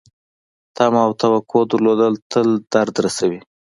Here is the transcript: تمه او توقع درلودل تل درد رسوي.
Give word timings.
تمه 0.75 0.99
او 1.05 1.11
توقع 1.21 1.61
درلودل 1.71 2.13
تل 2.31 2.47
درد 2.73 2.95
رسوي. 3.05 3.39